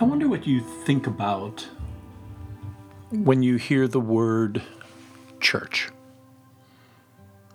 I 0.00 0.02
wonder 0.02 0.26
what 0.26 0.44
you 0.44 0.60
think 0.60 1.06
about 1.06 1.68
when 3.12 3.44
you 3.44 3.56
hear 3.56 3.86
the 3.86 4.00
word 4.00 4.60
church. 5.40 5.88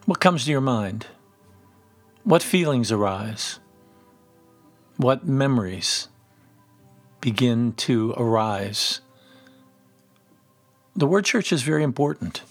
What 0.06 0.22
comes 0.22 0.46
to 0.46 0.52
your 0.52 0.62
mind? 0.62 1.08
What 2.24 2.42
feelings 2.42 2.94
arise? 2.94 3.60
What 4.96 5.28
memories 5.28 6.08
begin 7.20 7.74
to 7.74 8.14
arise? 8.16 9.02
The 10.96 11.08
word 11.08 11.26
church 11.26 11.52
is 11.52 11.62
very 11.62 11.84
important. 11.84 12.44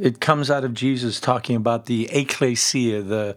It 0.00 0.20
comes 0.20 0.50
out 0.50 0.64
of 0.64 0.74
Jesus 0.74 1.20
talking 1.20 1.54
about 1.54 1.86
the 1.86 2.08
ecclesia, 2.10 3.00
the, 3.00 3.36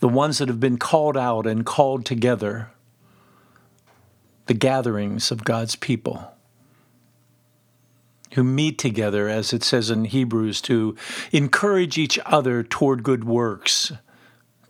the 0.00 0.08
ones 0.08 0.36
that 0.36 0.48
have 0.48 0.60
been 0.60 0.76
called 0.76 1.16
out 1.16 1.46
and 1.46 1.64
called 1.64 2.04
together 2.04 2.72
the 4.48 4.54
gatherings 4.54 5.30
of 5.30 5.44
God's 5.44 5.76
people 5.76 6.32
who 8.32 8.42
meet 8.42 8.78
together, 8.78 9.28
as 9.28 9.52
it 9.52 9.62
says 9.62 9.90
in 9.90 10.06
Hebrews, 10.06 10.60
to 10.62 10.96
encourage 11.32 11.98
each 11.98 12.18
other 12.26 12.62
toward 12.62 13.02
good 13.02 13.24
works, 13.24 13.92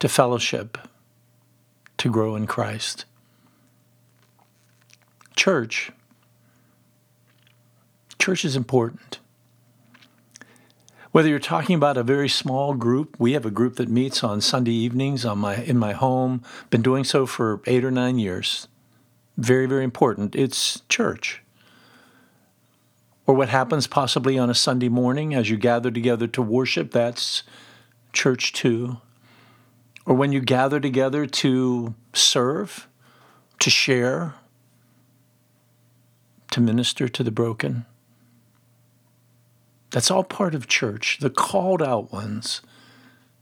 to 0.01 0.09
fellowship, 0.09 0.79
to 1.97 2.11
grow 2.11 2.35
in 2.35 2.47
Christ. 2.47 3.05
Church. 5.37 5.93
Church 8.19 8.45
is 8.45 8.57
important. 8.57 9.21
Whether 11.13 11.29
you're 11.29 11.39
talking 11.39 11.77
about 11.77 11.97
a 11.97 12.03
very 12.03 12.29
small 12.29 12.75
group, 12.75 13.17
we 13.19 13.33
have 13.33 13.47
a 13.47 13.51
group 13.51 13.77
that 13.77 13.89
meets 13.89 14.25
on 14.25 14.41
Sunday 14.41 14.73
evenings 14.73 15.25
on 15.25 15.39
my 15.39 15.57
in 15.57 15.79
my 15.79 15.93
home. 15.93 16.43
Been 16.69 16.83
doing 16.83 17.05
so 17.05 17.27
for 17.27 17.61
eight 17.67 17.85
or 17.85 17.91
nine 17.91 18.19
years 18.19 18.67
very, 19.39 19.67
very 19.67 19.85
important. 19.85 20.35
It's 20.35 20.83
church. 20.89 21.43
Or 23.27 23.35
what 23.35 23.49
happens 23.49 23.87
possibly 23.87 24.39
on 24.39 24.51
a 24.51 24.55
Sunday 24.55 24.89
morning 24.89 25.35
as 25.35 25.49
you 25.49 25.57
gather 25.57 25.91
together 25.91 26.27
to 26.27 26.43
worship, 26.43 26.91
that's 26.91 27.45
church 28.13 28.53
too. 28.53 28.99
Or 30.05 30.15
when 30.15 30.33
you 30.33 30.41
gather 30.41 30.81
together 30.81 31.25
to 31.27 31.95
serve, 32.13 32.89
to 33.61 33.71
share, 33.71 34.35
to 36.51 36.61
minister 36.61 37.09
to 37.09 37.23
the 37.23 37.31
broken. 37.31 37.87
That's 39.91 40.11
all 40.11 40.25
part 40.25 40.55
of 40.55 40.67
church, 40.67 41.19
the 41.21 41.31
called 41.31 41.83
out 41.83 42.13
ones 42.13 42.63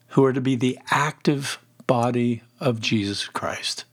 who 0.09 0.25
are 0.25 0.33
to 0.33 0.41
be 0.41 0.57
the 0.57 0.79
active 0.91 1.59
body 1.87 2.43
of 2.61 2.81
Jesus 2.81 3.27
Christ. 3.29 3.85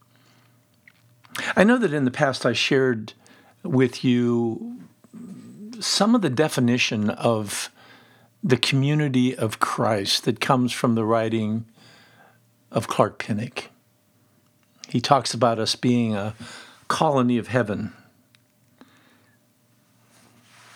I 1.56 1.64
know 1.64 1.78
that 1.78 1.94
in 1.94 2.06
the 2.06 2.12
past 2.12 2.46
I 2.46 2.54
shared 2.54 3.14
with 3.64 4.04
you 4.04 4.80
some 5.80 6.16
of 6.16 6.22
the 6.22 6.30
definition 6.30 7.10
of 7.10 7.70
the 8.44 8.58
community 8.58 9.36
of 9.36 9.60
Christ 9.60 10.26
that 10.26 10.40
comes 10.40 10.72
from 10.72 10.96
the 10.96 11.06
writing 11.06 11.66
of 12.72 12.88
Clark 12.88 13.20
Pinnock. 13.20 13.70
He 14.90 15.02
talks 15.02 15.34
about 15.34 15.60
us 15.60 15.76
being 15.76 16.14
a 16.14 16.36
colony 16.88 17.38
of 17.38 17.48
heaven. 17.48 17.94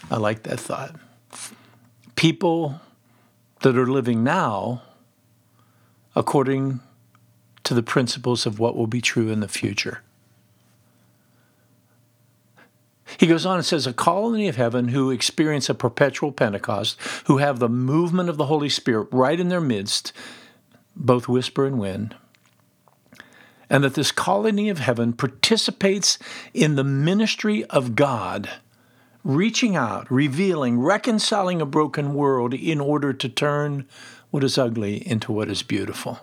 I 0.10 0.18
like 0.18 0.44
that 0.44 0.60
thought. 0.60 0.96
People 2.16 2.80
that 3.62 3.78
are 3.78 3.86
living 3.86 4.24
now 4.24 4.82
according 6.16 6.80
to 7.64 7.74
the 7.74 7.84
principles 7.84 8.46
of 8.46 8.60
what 8.60 8.76
will 8.76 8.88
be 8.88 9.02
true 9.02 9.30
in 9.30 9.42
the 9.42 9.48
future. 9.48 10.02
He 13.18 13.26
goes 13.26 13.46
on 13.46 13.58
and 13.58 13.66
says, 13.66 13.88
A 13.88 13.94
colony 13.94 14.48
of 14.48 14.56
heaven 14.56 14.90
who 14.90 15.10
experience 15.10 15.70
a 15.70 15.76
perpetual 15.76 16.32
Pentecost, 16.32 17.00
who 17.26 17.38
have 17.38 17.60
the 17.60 17.70
movement 17.70 18.30
of 18.30 18.38
the 18.38 18.46
Holy 18.46 18.70
Spirit 18.70 19.08
right 19.12 19.40
in 19.40 19.50
their 19.50 19.62
midst, 19.62 20.14
both 20.96 21.28
whisper 21.28 21.66
and 21.66 21.80
wind, 21.80 22.16
and 23.70 23.84
that 23.84 23.96
this 23.96 24.12
colony 24.12 24.70
of 24.70 24.80
heaven 24.80 25.14
participates 25.14 26.20
in 26.54 26.76
the 26.76 26.84
ministry 26.84 27.66
of 27.66 27.96
God, 27.96 28.50
reaching 29.24 29.76
out, 29.76 30.10
revealing, 30.12 30.80
reconciling 30.80 31.60
a 31.60 31.66
broken 31.66 32.14
world 32.14 32.54
in 32.54 32.80
order 32.80 33.14
to 33.14 33.28
turn 33.28 33.88
what 34.30 34.44
is 34.44 34.58
ugly 34.58 35.06
into 35.08 35.32
what 35.32 35.50
is 35.50 35.64
beautiful. 35.64 36.20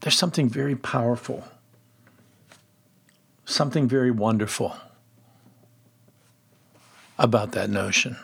There's 0.00 0.18
something 0.18 0.48
very 0.48 0.76
powerful 0.76 1.44
something 3.46 3.88
very 3.88 4.10
wonderful 4.10 4.76
about 7.18 7.52
that 7.52 7.70
notion. 7.70 8.16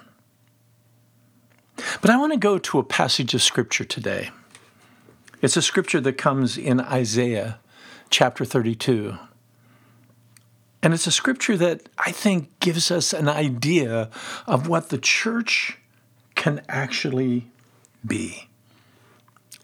But 2.03 2.11
I 2.11 2.19
want 2.19 2.33
to 2.33 2.39
go 2.39 2.59
to 2.59 2.79
a 2.79 2.85
passage 2.85 3.33
of 3.33 3.43
scripture 3.43 3.85
today. 3.85 4.31
It's 5.41 5.57
a 5.57 5.63
scripture 5.63 6.01
that 6.01 6.19
comes 6.19 6.59
in 6.59 6.81
Isaiah 6.81 7.59
chapter 8.11 8.45
32. 8.45 9.17
And 10.83 10.93
it's 10.93 11.07
a 11.07 11.13
scripture 11.13 11.57
that 11.57 11.89
I 11.97 12.11
think 12.11 12.59
gives 12.61 12.91
us 12.91 13.13
an 13.13 13.29
idea 13.29 14.11
of 14.47 14.69
what 14.69 14.91
the 14.91 14.99
church 14.99 15.79
can 16.35 16.63
actually 16.69 17.47
be. 18.05 18.49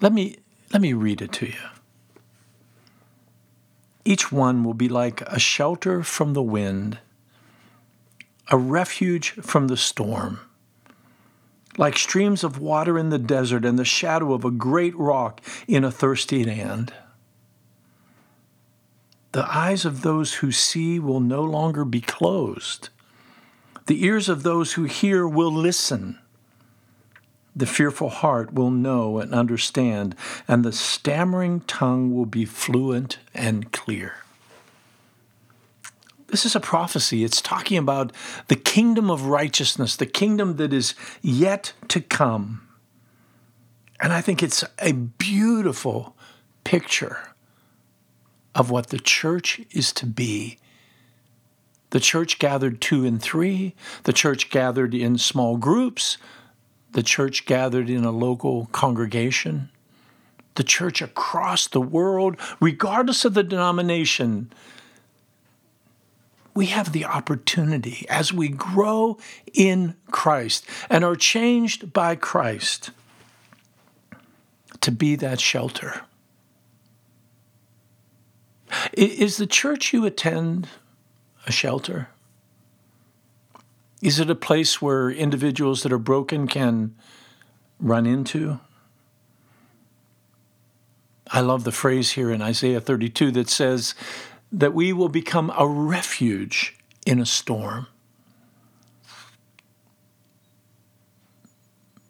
Let 0.01 0.13
me, 0.13 0.37
let 0.73 0.81
me 0.81 0.93
read 0.93 1.21
it 1.21 1.33
to 1.33 1.47
you. 1.47 1.78
Each 4.09 4.33
one 4.33 4.65
will 4.65 4.73
be 4.73 4.89
like 4.89 5.21
a 5.27 5.39
shelter 5.39 6.03
from 6.03 6.33
the 6.33 6.43
wind, 6.43 6.99
a 8.51 8.57
refuge 8.57 9.33
from 9.33 9.69
the 9.69 9.77
storm, 9.77 10.41
like 11.77 11.99
streams 11.99 12.43
of 12.43 12.59
water 12.59 12.99
in 12.99 13.11
the 13.11 13.19
desert 13.19 13.67
and 13.67 13.79
the 13.79 13.85
shadow 13.85 14.33
of 14.33 14.47
a 14.47 14.51
great 14.51 14.97
rock 14.97 15.43
in 15.67 15.85
a 15.85 15.91
thirsty 15.91 16.43
land. 16.43 16.95
The 19.33 19.47
eyes 19.55 19.85
of 19.85 20.01
those 20.01 20.37
who 20.37 20.53
see 20.53 20.99
will 20.99 21.21
no 21.21 21.43
longer 21.45 21.85
be 21.85 22.01
closed. 22.01 22.89
The 23.89 24.03
ears 24.07 24.31
of 24.31 24.43
those 24.43 24.73
who 24.73 24.85
hear 24.85 25.29
will 25.29 25.53
listen. 25.53 26.19
The 27.59 27.67
fearful 27.67 28.09
heart 28.09 28.55
will 28.55 28.71
know 28.71 29.19
and 29.19 29.35
understand, 29.35 30.15
and 30.47 30.65
the 30.65 30.71
stammering 30.71 31.63
tongue 31.63 32.15
will 32.15 32.25
be 32.25 32.45
fluent 32.45 33.19
and 33.35 33.73
clear. 33.73 34.19
This 36.29 36.47
is 36.47 36.55
a 36.55 36.61
prophecy. 36.61 37.25
It's 37.25 37.43
talking 37.43 37.77
about 37.77 38.13
the 38.47 38.55
kingdom 38.55 39.11
of 39.11 39.27
righteousness, 39.27 39.97
the 39.97 40.07
kingdom 40.07 40.55
that 40.59 40.73
is 40.73 40.95
yet 41.21 41.73
to 41.89 42.01
come. 42.01 42.69
And 43.99 44.13
I 44.13 44.21
think 44.21 44.41
it's 44.41 44.63
a 44.79 44.93
beautiful 44.93 46.15
picture 46.63 47.35
of 48.55 48.71
what 48.71 48.91
the 48.91 49.01
church 49.01 49.61
is 49.73 49.93
to 49.95 50.07
be. 50.07 50.59
The 51.91 51.99
church 51.99 52.39
gathered 52.39 52.81
two 52.81 53.05
and 53.05 53.21
three, 53.21 53.75
the 54.05 54.13
church 54.13 54.49
gathered 54.49 54.95
in 54.95 55.19
small 55.19 55.57
groups, 55.57 56.19
the 56.93 57.03
church 57.03 57.47
gathered 57.47 57.91
in 57.91 58.05
a 58.05 58.11
local 58.11 58.67
congregation, 58.73 59.71
the 60.55 60.65
church 60.65 61.01
across 61.01 61.69
the 61.69 61.81
world, 61.81 62.37
regardless 62.61 63.25
of 63.25 63.35
the 63.35 63.45
denomination, 63.45 64.53
we 66.55 66.67
have 66.67 66.93
the 66.93 67.05
opportunity 67.05 68.05
as 68.09 68.33
we 68.33 68.49
grow 68.49 69.17
in 69.55 69.95
Christ 70.11 70.67
and 70.91 71.05
are 71.05 71.15
changed 71.15 71.93
by 71.93 72.17
Christ 72.17 72.91
to 74.81 74.91
be 74.91 75.15
that 75.17 75.41
shelter. 75.41 76.03
Is 78.93 79.37
the 79.37 79.47
church 79.47 79.93
you 79.93 80.05
attend 80.05 80.69
a 81.47 81.53
shelter? 81.53 82.09
Is 84.01 84.21
it 84.21 84.31
a 84.31 84.35
place 84.35 84.81
where 84.81 85.11
individuals 85.11 85.83
that 85.83 85.93
are 85.93 85.99
broken 85.99 86.47
can 86.47 86.95
run 87.81 88.07
into? 88.07 88.61
I 91.31 91.41
love 91.41 91.65
the 91.65 91.73
phrase 91.73 92.13
here 92.13 92.31
in 92.31 92.41
Isaiah 92.41 92.81
32 92.81 93.33
that 93.33 93.49
says 93.49 93.95
that 94.53 94.73
we 94.73 94.93
will 94.93 95.09
become 95.09 95.53
a 95.59 95.67
refuge 95.67 96.77
in 97.05 97.19
a 97.19 97.27
storm. 97.27 97.87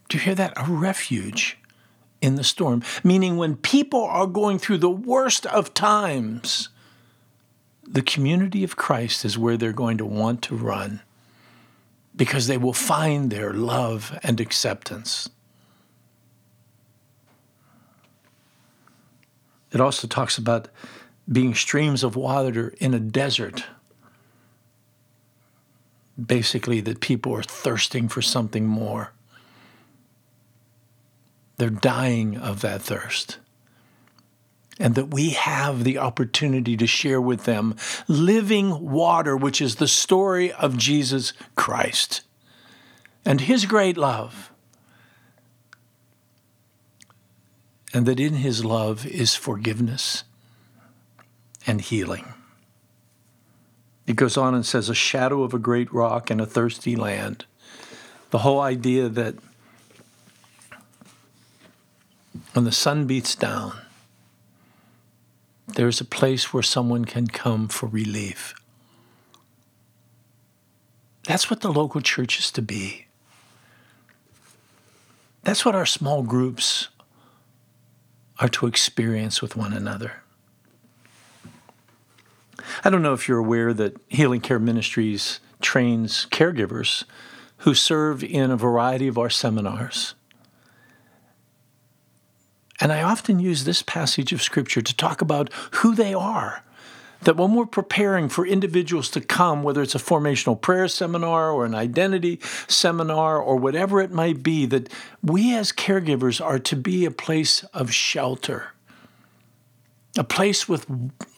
Do 0.08 0.18
you 0.18 0.22
hear 0.22 0.34
that? 0.34 0.52
A 0.56 0.70
refuge 0.70 1.58
in 2.20 2.36
the 2.36 2.44
storm. 2.44 2.82
Meaning, 3.02 3.36
when 3.36 3.56
people 3.56 4.04
are 4.04 4.26
going 4.26 4.58
through 4.58 4.78
the 4.78 4.90
worst 4.90 5.46
of 5.46 5.74
times, 5.74 6.68
the 7.82 8.02
community 8.02 8.62
of 8.62 8.76
Christ 8.76 9.24
is 9.24 9.38
where 9.38 9.56
they're 9.56 9.72
going 9.72 9.98
to 9.98 10.06
want 10.06 10.42
to 10.42 10.56
run 10.56 11.02
because 12.18 12.48
they 12.48 12.58
will 12.58 12.72
find 12.74 13.30
their 13.30 13.54
love 13.54 14.18
and 14.24 14.40
acceptance. 14.40 15.30
It 19.70 19.80
also 19.80 20.08
talks 20.08 20.36
about 20.36 20.68
being 21.30 21.54
streams 21.54 22.02
of 22.02 22.16
water 22.16 22.74
in 22.78 22.92
a 22.92 22.98
desert. 22.98 23.64
Basically, 26.20 26.80
that 26.80 27.00
people 27.00 27.32
are 27.36 27.44
thirsting 27.44 28.08
for 28.08 28.20
something 28.20 28.66
more. 28.66 29.12
They're 31.58 31.70
dying 31.70 32.36
of 32.36 32.62
that 32.62 32.82
thirst. 32.82 33.38
And 34.78 34.94
that 34.94 35.12
we 35.12 35.30
have 35.30 35.82
the 35.82 35.98
opportunity 35.98 36.76
to 36.76 36.86
share 36.86 37.20
with 37.20 37.44
them 37.44 37.74
living 38.06 38.90
water, 38.90 39.36
which 39.36 39.60
is 39.60 39.76
the 39.76 39.88
story 39.88 40.52
of 40.52 40.76
Jesus 40.76 41.32
Christ 41.56 42.22
and 43.24 43.40
his 43.42 43.66
great 43.66 43.96
love. 43.96 44.52
And 47.92 48.06
that 48.06 48.20
in 48.20 48.34
his 48.34 48.64
love 48.64 49.04
is 49.06 49.34
forgiveness 49.34 50.24
and 51.66 51.80
healing. 51.80 52.34
It 54.06 54.16
goes 54.16 54.36
on 54.36 54.54
and 54.54 54.64
says, 54.64 54.88
a 54.88 54.94
shadow 54.94 55.42
of 55.42 55.52
a 55.52 55.58
great 55.58 55.92
rock 55.92 56.30
and 56.30 56.40
a 56.40 56.46
thirsty 56.46 56.96
land. 56.96 57.44
The 58.30 58.38
whole 58.38 58.60
idea 58.60 59.08
that 59.08 59.34
when 62.52 62.64
the 62.64 62.72
sun 62.72 63.06
beats 63.06 63.34
down, 63.34 63.76
there's 65.78 66.00
a 66.00 66.04
place 66.04 66.52
where 66.52 66.64
someone 66.64 67.04
can 67.04 67.28
come 67.28 67.68
for 67.68 67.86
relief. 67.86 68.52
That's 71.22 71.48
what 71.48 71.60
the 71.60 71.72
local 71.72 72.00
church 72.00 72.40
is 72.40 72.50
to 72.50 72.62
be. 72.62 73.06
That's 75.44 75.64
what 75.64 75.76
our 75.76 75.86
small 75.86 76.24
groups 76.24 76.88
are 78.40 78.48
to 78.48 78.66
experience 78.66 79.40
with 79.40 79.54
one 79.54 79.72
another. 79.72 80.24
I 82.82 82.90
don't 82.90 83.02
know 83.02 83.14
if 83.14 83.28
you're 83.28 83.38
aware 83.38 83.72
that 83.72 83.96
Healing 84.08 84.40
Care 84.40 84.58
Ministries 84.58 85.38
trains 85.60 86.26
caregivers 86.32 87.04
who 87.58 87.72
serve 87.72 88.24
in 88.24 88.50
a 88.50 88.56
variety 88.56 89.06
of 89.06 89.16
our 89.16 89.30
seminars. 89.30 90.16
And 92.80 92.92
I 92.92 93.02
often 93.02 93.40
use 93.40 93.64
this 93.64 93.82
passage 93.82 94.32
of 94.32 94.42
Scripture 94.42 94.82
to 94.82 94.96
talk 94.96 95.20
about 95.20 95.52
who 95.72 95.94
they 95.94 96.14
are. 96.14 96.62
That 97.22 97.36
when 97.36 97.54
we're 97.54 97.66
preparing 97.66 98.28
for 98.28 98.46
individuals 98.46 99.10
to 99.10 99.20
come, 99.20 99.64
whether 99.64 99.82
it's 99.82 99.96
a 99.96 99.98
formational 99.98 100.60
prayer 100.60 100.86
seminar 100.86 101.50
or 101.50 101.64
an 101.64 101.74
identity 101.74 102.38
seminar 102.68 103.42
or 103.42 103.56
whatever 103.56 104.00
it 104.00 104.12
might 104.12 104.44
be, 104.44 104.66
that 104.66 104.88
we 105.20 105.52
as 105.52 105.72
caregivers 105.72 106.44
are 106.44 106.60
to 106.60 106.76
be 106.76 107.04
a 107.04 107.10
place 107.10 107.64
of 107.74 107.92
shelter, 107.92 108.68
a 110.16 110.22
place 110.22 110.68
with 110.68 110.86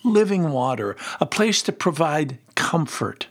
living 0.05 0.51
water, 0.51 0.97
a 1.19 1.25
place 1.25 1.63
to 1.63 1.73
provide 1.73 2.37
comfort. 2.55 3.29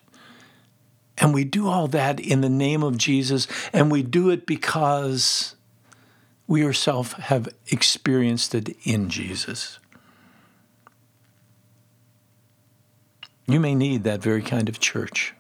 And 1.20 1.36
we 1.36 1.44
do 1.44 1.68
all 1.68 1.88
that 1.90 2.20
in 2.20 2.42
the 2.42 2.50
name 2.50 2.82
of 2.82 2.98
Jesus, 2.98 3.48
and 3.72 3.92
we 3.92 4.02
do 4.02 4.32
it 4.32 4.48
because 4.48 5.56
we 6.50 6.66
ourselves 6.66 7.14
have 7.14 7.48
experienced 7.68 8.56
it 8.56 8.76
in 8.84 9.08
Jesus. 9.08 9.78
You 13.48 13.60
may 13.60 13.76
need 13.76 14.04
that 14.04 14.24
very 14.24 14.42
kind 14.42 14.68
of 14.68 14.80
church. 14.80 15.36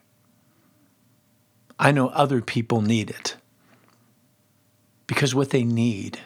I 1.79 1.91
know 1.91 2.09
other 2.09 2.41
people 2.41 2.81
need 2.81 3.09
it 3.09 3.37
because 5.07 5.33
what 5.33 5.49
they 5.49 5.63
need 5.63 6.19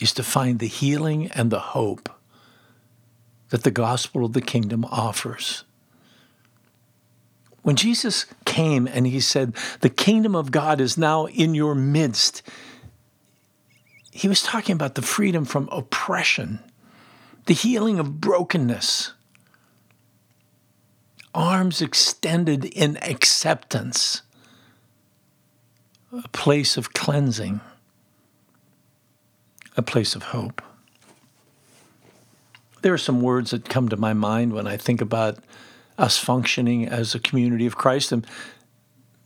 is 0.00 0.12
to 0.14 0.24
find 0.24 0.58
the 0.58 0.66
healing 0.66 1.28
and 1.28 1.50
the 1.50 1.60
hope 1.60 2.08
that 3.50 3.62
the 3.62 3.70
gospel 3.70 4.24
of 4.24 4.32
the 4.32 4.40
kingdom 4.40 4.84
offers. 4.86 5.62
When 7.62 7.76
Jesus 7.76 8.26
came 8.44 8.88
and 8.88 9.06
he 9.06 9.20
said, 9.20 9.54
The 9.80 9.90
kingdom 9.90 10.34
of 10.34 10.50
God 10.50 10.80
is 10.80 10.98
now 10.98 11.26
in 11.26 11.54
your 11.54 11.76
midst, 11.76 12.42
he 14.10 14.28
was 14.28 14.42
talking 14.42 14.74
about 14.74 14.96
the 14.96 15.02
freedom 15.02 15.44
from 15.44 15.68
oppression, 15.70 16.60
the 17.46 17.54
healing 17.54 17.98
of 17.98 18.20
brokenness, 18.20 19.12
arms 21.32 21.80
extended 21.80 22.64
in 22.64 22.96
acceptance, 23.02 24.22
a 26.12 26.28
place 26.28 26.76
of 26.76 26.92
cleansing, 26.92 27.60
a 29.76 29.82
place 29.82 30.16
of 30.16 30.24
hope. 30.24 30.60
There 32.82 32.92
are 32.92 32.98
some 32.98 33.20
words 33.20 33.52
that 33.52 33.68
come 33.68 33.88
to 33.90 33.96
my 33.96 34.12
mind 34.12 34.52
when 34.52 34.66
I 34.66 34.76
think 34.76 35.00
about 35.00 35.38
us 35.98 36.18
functioning 36.18 36.88
as 36.88 37.14
a 37.14 37.20
community 37.20 37.66
of 37.66 37.76
Christ. 37.76 38.10
And 38.10 38.26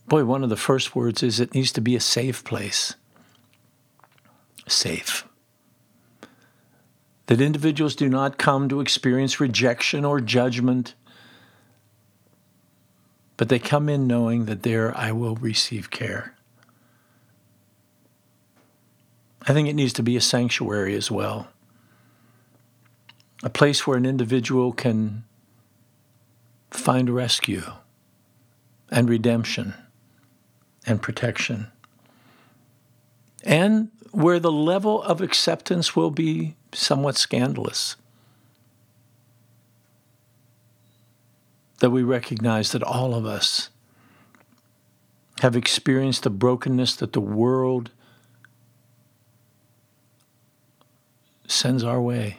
boy, 0.07 0.25
one 0.25 0.43
of 0.43 0.49
the 0.49 0.57
first 0.57 0.95
words 0.95 1.23
is 1.23 1.39
it 1.39 1.55
needs 1.55 1.71
to 1.71 1.81
be 1.81 1.95
a 1.95 2.01
safe 2.01 2.43
place 2.43 2.95
safe. 4.67 5.25
That 7.27 7.41
individuals 7.41 7.95
do 7.95 8.07
not 8.07 8.37
come 8.37 8.69
to 8.69 8.81
experience 8.81 9.39
rejection 9.39 10.05
or 10.05 10.21
judgment, 10.21 10.93
but 13.37 13.49
they 13.49 13.59
come 13.59 13.89
in 13.89 14.07
knowing 14.07 14.45
that 14.45 14.63
there 14.63 14.95
I 14.95 15.11
will 15.11 15.35
receive 15.35 15.89
care. 15.89 16.35
I 19.47 19.53
think 19.53 19.67
it 19.67 19.73
needs 19.73 19.93
to 19.93 20.03
be 20.03 20.15
a 20.15 20.21
sanctuary 20.21 20.95
as 20.95 21.11
well, 21.11 21.47
a 23.43 23.49
place 23.49 23.85
where 23.85 23.97
an 23.97 24.05
individual 24.05 24.71
can 24.71 25.23
find 26.71 27.09
rescue 27.09 27.63
and 28.89 29.09
redemption 29.09 29.73
and 30.85 31.01
protection. 31.01 31.67
And 33.43 33.91
where 34.15 34.39
the 34.39 34.51
level 34.51 35.03
of 35.03 35.19
acceptance 35.19 35.93
will 35.93 36.09
be 36.09 36.55
somewhat 36.73 37.17
scandalous. 37.17 37.97
That 41.79 41.89
we 41.89 42.01
recognize 42.01 42.71
that 42.71 42.81
all 42.81 43.13
of 43.13 43.25
us 43.25 43.69
have 45.41 45.57
experienced 45.57 46.23
the 46.23 46.29
brokenness 46.29 46.95
that 46.95 47.11
the 47.11 47.19
world 47.19 47.91
sends 51.45 51.83
our 51.83 52.01
way. 52.01 52.37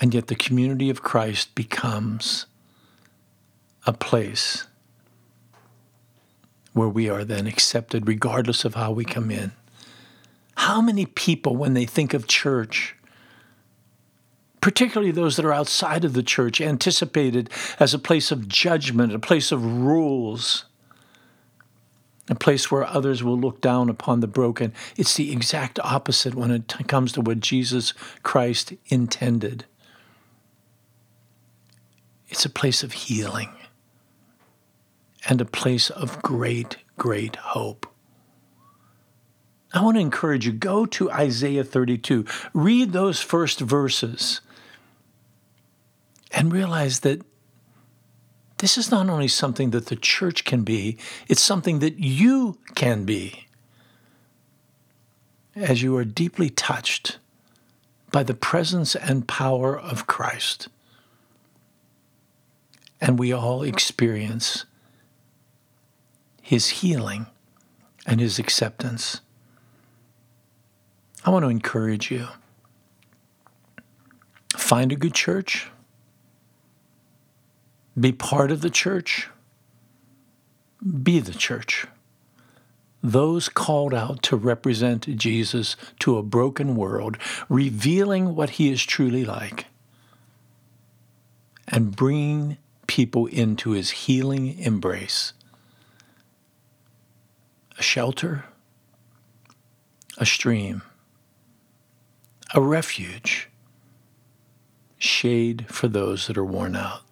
And 0.00 0.12
yet 0.12 0.26
the 0.26 0.34
community 0.34 0.90
of 0.90 1.02
Christ 1.02 1.54
becomes 1.54 2.46
a 3.86 3.92
place 3.92 4.66
where 6.72 6.88
we 6.88 7.08
are 7.08 7.24
then 7.24 7.46
accepted 7.46 8.08
regardless 8.08 8.64
of 8.64 8.74
how 8.74 8.90
we 8.90 9.04
come 9.04 9.30
in. 9.30 9.52
How 10.56 10.80
many 10.80 11.06
people, 11.06 11.56
when 11.56 11.74
they 11.74 11.86
think 11.86 12.14
of 12.14 12.26
church, 12.26 12.96
particularly 14.60 15.10
those 15.10 15.36
that 15.36 15.44
are 15.44 15.52
outside 15.52 16.04
of 16.04 16.12
the 16.12 16.22
church, 16.22 16.60
anticipated 16.60 17.50
as 17.80 17.92
a 17.92 17.98
place 17.98 18.30
of 18.30 18.48
judgment, 18.48 19.12
a 19.12 19.18
place 19.18 19.50
of 19.50 19.64
rules, 19.64 20.66
a 22.28 22.34
place 22.34 22.70
where 22.70 22.86
others 22.86 23.24
will 23.24 23.38
look 23.38 23.60
down 23.60 23.88
upon 23.88 24.20
the 24.20 24.28
broken. 24.28 24.72
It's 24.96 25.16
the 25.16 25.32
exact 25.32 25.80
opposite 25.80 26.34
when 26.34 26.50
it 26.52 26.74
comes 26.86 27.12
to 27.12 27.20
what 27.20 27.40
Jesus 27.40 27.92
Christ 28.22 28.72
intended. 28.86 29.64
It's 32.28 32.44
a 32.44 32.50
place 32.50 32.82
of 32.82 32.92
healing 32.92 33.50
and 35.28 35.40
a 35.40 35.44
place 35.44 35.90
of 35.90 36.22
great, 36.22 36.76
great 36.96 37.36
hope. 37.36 37.91
I 39.72 39.80
want 39.82 39.96
to 39.96 40.00
encourage 40.00 40.46
you 40.46 40.52
go 40.52 40.84
to 40.86 41.10
Isaiah 41.10 41.64
32, 41.64 42.26
read 42.52 42.92
those 42.92 43.20
first 43.20 43.60
verses, 43.60 44.40
and 46.30 46.52
realize 46.52 47.00
that 47.00 47.22
this 48.58 48.78
is 48.78 48.90
not 48.90 49.08
only 49.08 49.28
something 49.28 49.70
that 49.70 49.86
the 49.86 49.96
church 49.96 50.44
can 50.44 50.62
be, 50.62 50.98
it's 51.26 51.42
something 51.42 51.80
that 51.80 51.98
you 51.98 52.58
can 52.74 53.04
be 53.04 53.46
as 55.56 55.82
you 55.82 55.96
are 55.96 56.04
deeply 56.04 56.48
touched 56.48 57.18
by 58.10 58.22
the 58.22 58.34
presence 58.34 58.94
and 58.94 59.26
power 59.26 59.78
of 59.78 60.06
Christ. 60.06 60.68
And 63.00 63.18
we 63.18 63.32
all 63.32 63.62
experience 63.62 64.64
his 66.40 66.68
healing 66.68 67.26
and 68.06 68.20
his 68.20 68.38
acceptance. 68.38 69.22
I 71.24 71.30
want 71.30 71.44
to 71.44 71.48
encourage 71.48 72.10
you. 72.10 72.28
Find 74.56 74.92
a 74.92 74.96
good 74.96 75.14
church. 75.14 75.68
Be 77.98 78.12
part 78.12 78.50
of 78.50 78.60
the 78.62 78.70
church. 78.70 79.28
Be 81.02 81.20
the 81.20 81.34
church. 81.34 81.86
those 83.02 83.48
called 83.48 83.92
out 83.92 84.22
to 84.22 84.36
represent 84.36 85.16
Jesus 85.16 85.76
to 85.98 86.16
a 86.16 86.22
broken 86.22 86.76
world, 86.76 87.18
revealing 87.48 88.34
what 88.36 88.50
he 88.50 88.70
is 88.70 88.84
truly 88.84 89.24
like, 89.24 89.66
and 91.66 91.96
bringing 91.96 92.58
people 92.86 93.26
into 93.26 93.70
his 93.70 93.90
healing 93.90 94.58
embrace. 94.58 95.32
A 97.78 97.82
shelter, 97.82 98.44
a 100.18 100.26
stream, 100.26 100.82
a 102.54 102.60
refuge, 102.60 103.48
shade 104.98 105.66
for 105.68 105.88
those 105.88 106.26
that 106.26 106.36
are 106.36 106.44
worn 106.44 106.76
out. 106.76 107.02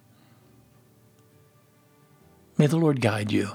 May 2.58 2.66
the 2.66 2.76
Lord 2.76 3.00
guide 3.00 3.32
you 3.32 3.52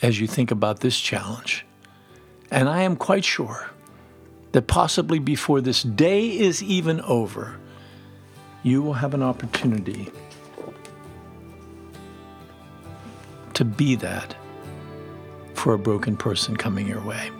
as 0.00 0.18
you 0.18 0.26
think 0.26 0.50
about 0.50 0.80
this 0.80 0.98
challenge. 0.98 1.66
And 2.50 2.68
I 2.68 2.82
am 2.82 2.96
quite 2.96 3.24
sure 3.24 3.70
that 4.52 4.66
possibly 4.66 5.18
before 5.18 5.60
this 5.60 5.82
day 5.82 6.38
is 6.38 6.62
even 6.62 7.00
over, 7.02 7.58
you 8.62 8.82
will 8.82 8.94
have 8.94 9.14
an 9.14 9.22
opportunity 9.22 10.10
to 13.54 13.64
be 13.64 13.94
that 13.96 14.34
for 15.54 15.74
a 15.74 15.78
broken 15.78 16.16
person 16.16 16.56
coming 16.56 16.86
your 16.86 17.02
way. 17.02 17.30